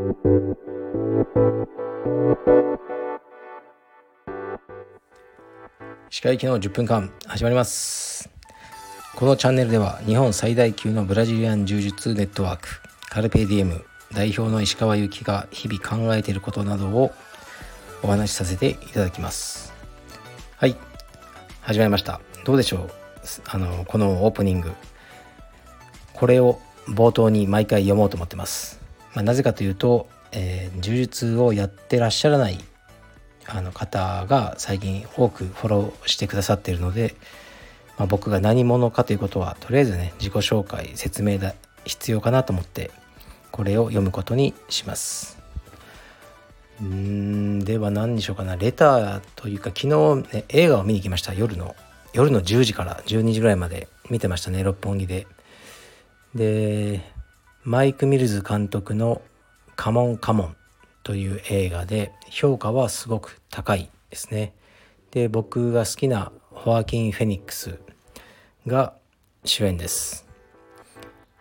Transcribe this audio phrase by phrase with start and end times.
[0.00, 0.06] 歯
[6.22, 8.30] 科医の10分間始まります。
[9.14, 12.68] このチャンネルでは日本最大級のブラジリアン柔術ネットワーク
[13.10, 13.84] カルペディエム
[14.14, 17.12] 代表の石川由紀が日々考えていることなどを
[18.02, 19.74] お話しさせていただきます。
[20.56, 20.76] はい。
[21.60, 22.22] 始まりました。
[22.46, 22.90] どうでしょう？
[23.44, 24.72] あのこのオープニング。
[26.14, 26.58] これを
[26.88, 28.79] 冒頭に毎回読もうと思ってます、
[29.14, 32.58] まあ、なぜかというと、えー、柔術をやってらっしゃらない
[33.46, 37.14] あの方が最近多くフォローしてくださっているので、
[37.98, 41.54] まあ、僕が何者かということはとりあえずね自己紹介説明が
[41.84, 42.90] 必要かなと思って
[43.50, 45.38] これを読むことにします。
[46.80, 48.56] うんでは何にしようかな。
[48.56, 51.34] レターというか昨日、ね、映画を見に行きました。
[51.34, 51.74] 夜の
[52.12, 55.26] 夜の10時から12時ぐらいまで見てましたね六本木で。
[56.34, 57.00] で
[57.62, 59.20] マイク・ミルズ監督の
[59.76, 60.56] 「カモンカモン」
[61.04, 64.54] という映画で評価はすごく高いですね。
[65.10, 67.78] で僕が好きなホアキン・フェニックス
[68.66, 68.94] が
[69.44, 70.26] 主演です。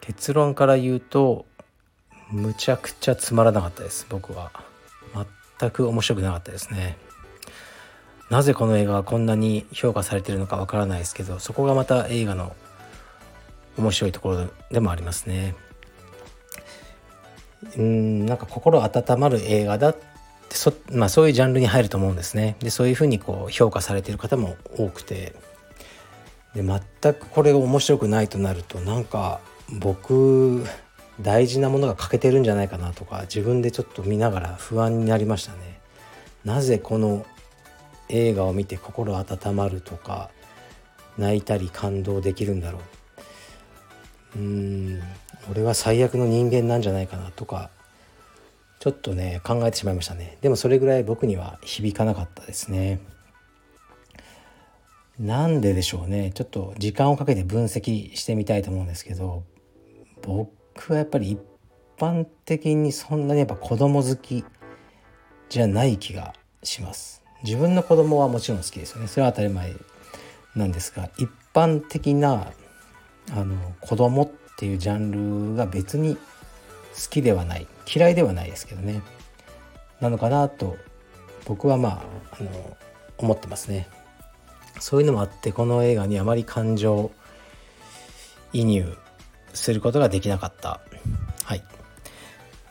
[0.00, 1.46] 結論から言うと
[2.32, 4.50] むちゃくちゃつまらなかったです僕は。
[5.60, 6.96] 全く面白くなかったですね。
[8.30, 12.54] なぜこの映画がこんなに評価されてるのかわからないですけどそこがまた映画の
[13.76, 15.54] 面白いところでもありますね。
[17.76, 19.96] うんなんか心温まる映画だっ
[20.48, 22.56] てそ,、まあ、そういうジャンルに入ると思うんですね。
[22.60, 25.34] でそういうふうにこう評価されてる方も多くて。
[26.54, 29.40] で全くこれが面白くないとなるとなんか
[29.78, 30.64] 僕
[31.20, 35.80] 大事なものが欠けてるんじゃないかなとか自分でちょっと見ながら不安になりましたね。
[36.44, 37.26] なぜこの
[38.08, 40.30] 映画を見て心温まるとか
[41.18, 42.80] 泣いたり感動できるんだろ
[44.36, 44.38] う。
[44.38, 45.02] うーん。
[45.48, 47.70] 俺は最悪の人間なんじゃないかなとか
[48.80, 50.38] ちょっとね考えてしまいましたね。
[50.40, 53.00] でもそれぐらい僕には響かなかったですね。
[55.18, 56.32] なんででしょうね。
[56.34, 59.44] ちょっと時間をかけて分析してみたいと思うんですけど
[60.22, 61.40] 僕はやっぱり一
[61.98, 64.44] 般的にそんなにやっぱ子供好き
[65.50, 66.32] じゃない気が
[66.62, 67.22] します。
[67.42, 69.08] 自分の子供はもちろん好きですよね。
[69.08, 69.74] それは当たり前
[70.56, 72.52] なんですが一般的な
[73.32, 76.20] あの子供っていうジャンルが別に好
[77.08, 79.00] きではない嫌いではないですけどね。
[80.00, 80.76] なのかなと
[81.46, 82.76] 僕はまああの
[83.16, 83.88] 思ってますね。
[84.78, 87.10] そういうのもあってこの映画にあまり感情
[88.52, 88.98] 移入
[89.54, 90.80] することができなかった。
[91.42, 91.64] はい。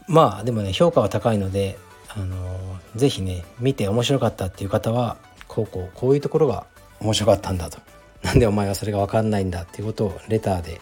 [0.08, 1.80] まあでもね評価は高いので
[2.10, 5.18] あの是非ね見て面白かったっていう方は
[5.48, 6.68] こうこうこういうところが
[7.00, 7.80] 面白かったんだと。
[8.22, 10.80] なんでお前はそれが分かんないんだっていうことをレターで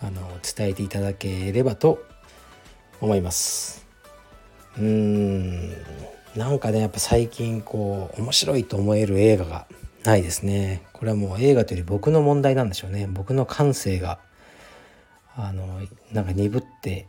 [0.00, 2.04] あの伝えていただければと
[3.00, 3.86] 思います。
[4.76, 5.72] うーん。
[6.36, 9.66] なんかねやっぱ最近こう面白いと思える映画が
[10.04, 10.82] ないですね。
[10.92, 13.08] これはもう映画というより僕の問題なんでしょうね。
[13.08, 14.20] 僕の感性が
[15.34, 15.80] あの
[16.12, 17.08] なんか鈍って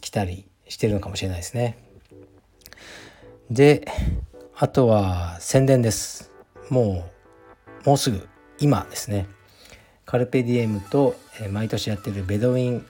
[0.00, 1.78] きたりしてるのかもしれないですね。
[3.50, 3.88] で
[4.56, 6.30] あとは宣伝です。
[6.68, 7.10] も
[7.84, 8.28] うもうすぐ
[8.58, 9.26] 今ですね。
[10.10, 12.84] カルペディエムと、え毎年やってるベドウィン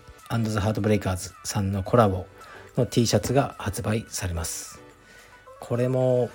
[0.44, 2.24] ザ・ハートブレイカーズさんのコラボ
[2.78, 4.80] の T シャツが発売されます。
[5.60, 6.30] これも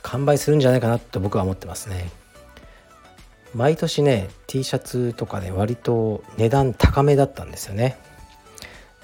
[0.00, 2.10] 完売するんじゃないかなと僕は思ってますね。
[3.54, 7.98] 毎年ね T シャツとかね割と値段高めだったんですよね。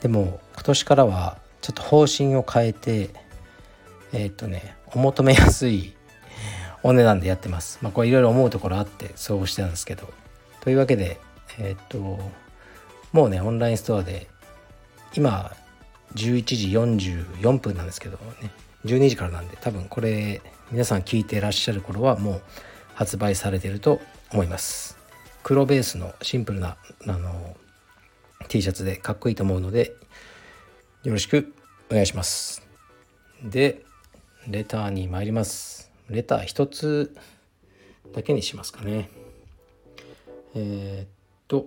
[0.01, 3.11] でも今年からはちょっと方針を変えて
[4.15, 5.95] えっ、とねお求めやすい
[6.83, 7.79] お値段でやってます。
[7.83, 10.09] まあこれいろいろ思うところあってそうしてたんですけど。
[10.69, 11.19] というわけで
[11.59, 11.99] えっ、と
[13.13, 14.27] もうねオンラインストアで
[15.17, 15.51] 今
[16.15, 16.69] 11時
[17.39, 18.51] 44分なんですけどね
[18.85, 22.43] 12時からなんで多分これ皆さん聞いてらっしゃる頃はもう
[22.93, 23.99] 発売されてると
[24.31, 24.99] 思います。
[25.43, 27.57] 黒ベースのシンプルなあの
[28.49, 29.95] T シャツでかっこいいと思うので
[31.03, 31.55] よろしく
[31.91, 32.69] お願いします。
[33.43, 33.87] で
[34.47, 35.91] レターに参ります。
[36.11, 37.17] レター一つ
[38.13, 39.09] だけにしますかね。
[40.55, 41.09] えー、っ
[41.47, 41.67] と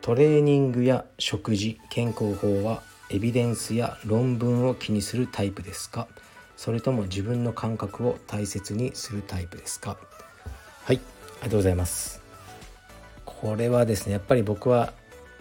[0.00, 6.08] トレーニングや食事健康法はエビデンスや論文を気にするタイプですか？
[6.56, 9.96] それとも自分の感覚を大切にするタイプですか？
[10.84, 11.02] はいあり
[11.44, 12.20] がとうございます。
[13.24, 14.92] これはですねやっぱり僕は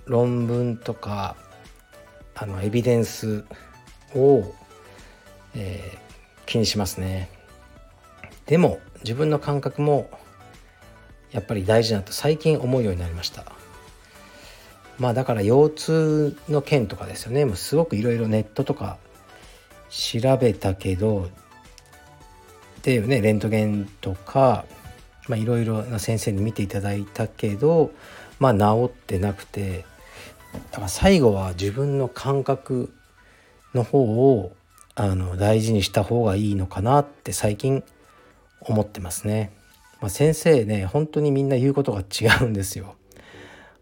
[0.05, 1.35] 論文とか
[2.35, 3.45] あのエビデンス
[4.15, 4.53] を、
[5.55, 7.29] えー、気にしますね。
[8.45, 10.09] でも自分の感覚も
[11.31, 13.45] やっぱり大事だと最近思うようになりました。
[14.99, 17.45] まあだから腰痛の件とかですよね。
[17.45, 18.97] もうすごくいろいろネットとか
[19.89, 21.29] 調べたけど
[22.83, 23.21] でね。
[23.21, 24.65] レントゲンとか
[25.29, 27.91] いろいろな先生に見ていただいたけど
[28.39, 29.85] まあ治ってなくて。
[30.53, 32.93] だから最後は自分の感覚
[33.73, 34.03] の方
[34.33, 34.51] を
[34.95, 37.83] あの大事にした方がいいのかなって最近
[38.59, 39.51] 思ってますね。
[40.01, 42.95] まあ、先生ね本当にみんな言うことが違うんですよ。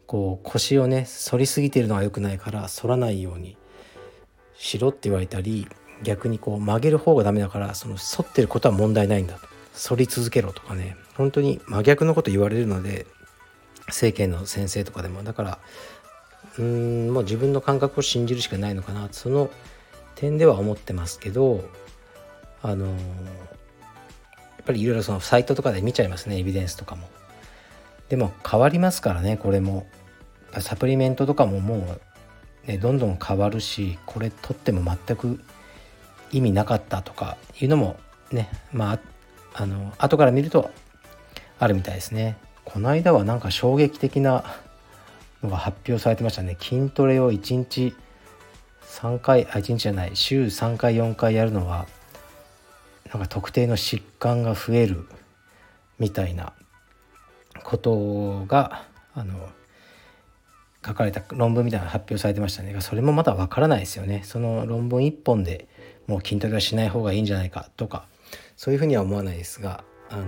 [0.06, 3.58] こう腰をね反りすぎてるのは良くないから反らないように
[4.56, 5.68] しろって言われたり
[6.04, 9.40] 逆にこう曲げる方がダメだからその反ってることは問題ないんだ
[9.88, 10.98] 反り続けろとかね。
[11.16, 13.06] 本当に真逆のこと言われるので
[13.88, 15.24] 政権の先生とかでも。
[15.24, 15.60] だから
[16.58, 16.64] うー
[17.10, 19.08] んもう自分の感覚を信じるしかないのかな。
[19.12, 19.50] その
[20.16, 21.64] 点では思ってますけど
[22.62, 22.94] あの
[24.70, 27.10] ぱりいろいろそのサイトとかで見ちゃいますねエビデンスとかも。
[28.08, 29.88] でも変わりますからねこれも。
[30.62, 32.00] サプリメントとかもも
[32.66, 35.40] う、ね、どんどん変わるしこれ取っても全く
[36.32, 38.00] 意味なかったとかいうのも
[38.32, 39.00] ねまあ
[39.54, 40.72] あの後から見ると
[41.60, 42.38] あるみたいですね。
[42.66, 44.44] この間はなんか衝撃的な
[45.44, 47.96] のが発表されてましたね筋トレを1日
[48.84, 51.88] 3回あ1日じゃない週3回4回やるのは
[53.12, 55.08] なんか特定の疾患が増える
[55.98, 56.54] みたいな
[57.64, 59.50] ことがあの
[60.86, 62.76] 書かれた論文みたいなの発表されてましたね。
[62.80, 64.22] それもまだわからないですよね。
[64.24, 65.68] その論文1本で
[66.08, 68.06] もう筋トレはしない方がいいんじゃないかとか
[68.56, 70.26] そういうふうには思わないですがあの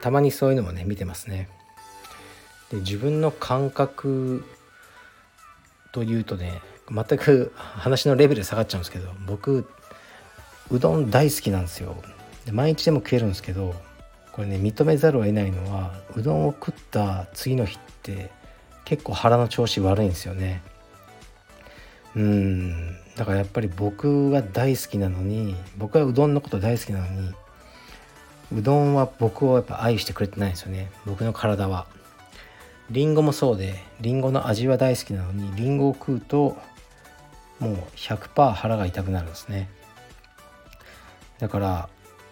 [0.00, 1.48] たまにそういうのもね見てますね。
[2.70, 4.44] で自分の感覚
[5.92, 6.60] というとね
[6.90, 9.68] 全く話のレベル下がっちゃうんですけど僕
[10.72, 11.94] うどん大好きなんですよ。
[12.46, 13.74] で毎日でも食えるんですけど
[14.32, 18.30] これね認めざるを得ないのはうどんを食った次の日って
[18.84, 20.62] 結構腹の調子悪いんですよね。
[22.16, 22.96] うん。
[23.16, 27.32] だからやっぱり僕が大好きなのに僕はうどんのこと大好きなのに
[28.56, 30.90] うどんは僕をやっぱ愛してくれてないんですよね。
[31.04, 31.86] 僕の体は。
[32.90, 36.56] りんごもそうでりんごの味は大好きなのにりんごを食うと
[37.58, 39.68] もう100%腹が痛くなるんですね。
[41.42, 41.88] だから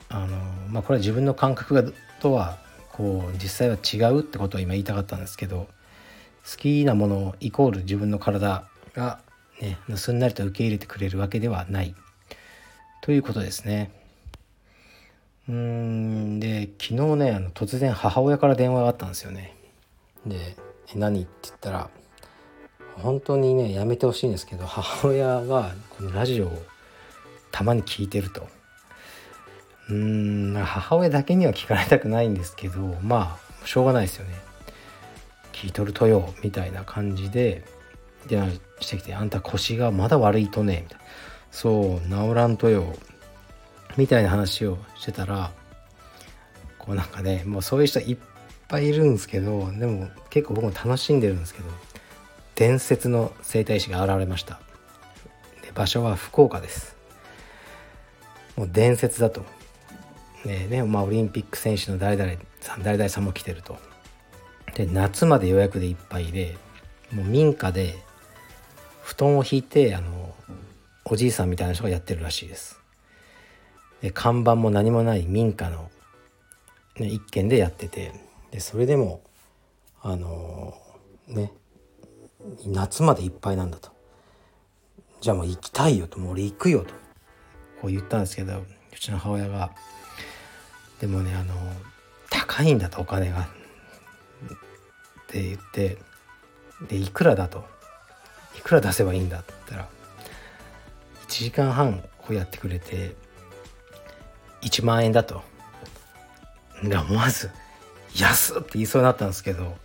[0.09, 0.29] あの
[0.71, 1.83] まあこれは自分の感覚が
[2.21, 2.59] とは
[2.93, 5.67] こう実際は違うってことを今言いたかったんですけど
[6.49, 8.65] 好きなものイコール自分の体
[8.95, 9.21] が
[9.61, 11.97] ねすんなりと受け入れてくれるわけではない。
[13.03, 13.91] ということですね。
[15.49, 19.57] うんで昨日ねあの突然母親から電話があったんですよね。
[20.25, 20.57] で
[20.95, 21.91] 「何?」って言ったら
[23.03, 26.63] 本当にねやめてほしいんですけど母親がこのラジオを
[27.51, 28.60] たまに聞いてると。
[29.91, 34.35] うーん母親だけには聞かれたくないんですけどまあしょうがないですよね。
[35.53, 37.65] 聞いとるとよみたいな感じで
[38.27, 41.05] 電話してきて「あんた腰がまだ悪いとね」みたいな
[41.51, 42.97] 「そう治らんとよ」
[43.99, 45.51] みたいな話をしてたら
[46.79, 48.17] こうなんかねもうそういう人いっ
[48.69, 51.69] ぱいいるんですけどでも結構僕も楽しんでるんですけど
[52.55, 54.61] 伝説の整体師が現れました。
[55.63, 56.97] で場所は福岡です。
[58.57, 59.45] もう伝説だと。
[60.45, 63.79] ねねまあオリンピック選手の誰々さん誰々さんも来てると。
[64.75, 66.57] で夏まで予約でいっぱいで
[67.13, 67.99] もう民家で
[69.03, 70.35] 布団を引いてあの
[71.05, 72.81] おじいさんみたいな人がやってるらしいです。
[74.01, 75.91] で看板も何もない民家の、
[76.99, 78.13] ね、一軒でやってて
[78.51, 79.23] でそれでも
[80.03, 80.75] あの
[81.27, 81.53] ね
[82.67, 83.91] 夏までいっぱいなんだと。
[85.21, 86.95] じゃあもう行きたいよともう俺行くよと。
[87.83, 88.65] こう言ったんですけどう
[88.99, 89.73] ちの母親が
[91.01, 91.55] でもねあの
[92.29, 93.41] 高いんだとお金が。
[93.41, 93.47] っ
[95.33, 95.99] て言って
[96.89, 97.65] でいくらだと。
[98.57, 99.89] いくら出せばいいんだって言ったら
[101.29, 103.15] 1時間半こうやってくれて
[104.63, 105.43] 1万円だと。
[106.83, 107.51] で思わず
[108.17, 109.77] 「安っ!」って言いそうになったんですけど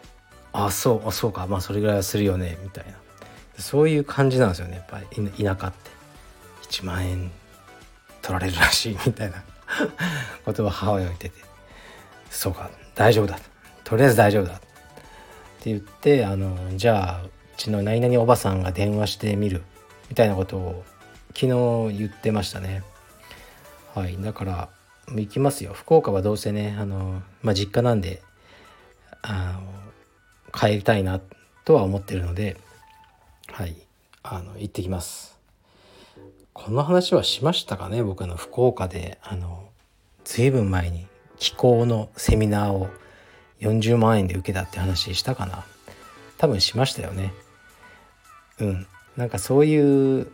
[0.52, 2.94] 「あそうあそうかまあそれぐらいはするよね」みたいな。
[3.58, 5.90] そういう感じなんですよねやっぱり田舎って。
[6.68, 7.30] 1万円
[8.22, 9.42] 取られるらしいみたいな。
[10.44, 11.36] ことを母親が言ってて
[12.30, 13.38] 「そうか大丈夫だ」
[13.84, 14.60] とりあえず大丈夫だ」っ
[15.60, 19.62] て言ってあのじゃあうちの何々おばさんが電話してみる。
[20.12, 20.84] みたいなことを
[21.34, 21.46] 昨
[21.90, 22.82] 日言ってましたね。
[23.94, 24.68] はいだから
[25.08, 25.72] 行きますよ。
[25.72, 28.22] 福岡はどうせねあの、まあ、実家なんで
[29.22, 29.62] あの
[30.52, 31.18] 帰りたいな
[31.64, 32.58] とは思ってるので
[33.46, 33.74] はい
[34.22, 35.31] あの行ってきます。
[36.54, 38.02] この話はしましたかね？
[38.02, 39.68] 僕の福岡であの
[40.24, 41.06] 随分前に
[41.38, 42.88] 気候のセミナーを
[43.60, 45.64] 40万円で受けたって話したかな？
[46.38, 47.32] 多分しましたよね。
[48.60, 48.86] うん。
[49.16, 50.30] なんかそういう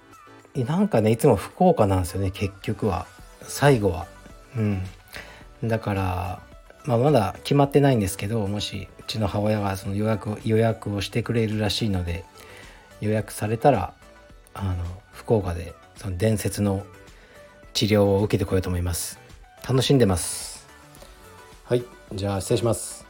[0.54, 3.06] なんかねいつも不幸かなんですよね結局は。
[3.42, 4.06] 最後は。
[4.56, 4.82] うん。
[5.64, 6.42] だから
[6.84, 12.25] まあ、まだ決まってないんですけどもしうちの母親がその予約予約をしてくれるらしいので
[13.00, 13.92] 予約されたら
[14.54, 16.87] あの福岡でその伝説の
[17.75, 19.19] 治療を受けてこようと思います。
[19.69, 20.67] 楽しんでます。
[21.64, 23.08] はいじゃあ失礼します。